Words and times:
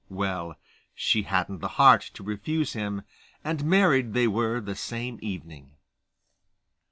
Well, 0.09 0.57
she 0.95 1.21
hadn't 1.21 1.59
the 1.59 1.67
heart 1.77 2.01
to 2.15 2.23
refuse 2.23 2.73
him, 2.73 3.03
and 3.43 3.63
married 3.63 4.13
they 4.15 4.27
were 4.27 4.59
the 4.59 4.73
same 4.73 5.19
evening. 5.21 5.73